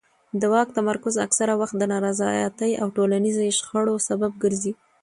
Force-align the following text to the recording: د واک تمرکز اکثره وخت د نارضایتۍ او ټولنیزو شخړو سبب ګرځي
د 0.39 0.43
واک 0.53 0.67
تمرکز 0.77 1.15
اکثره 1.25 1.53
وخت 1.61 1.75
د 1.77 1.83
نارضایتۍ 1.93 2.71
او 2.81 2.87
ټولنیزو 2.97 3.41
شخړو 3.59 3.95
سبب 4.07 4.31
ګرځي 4.43 4.73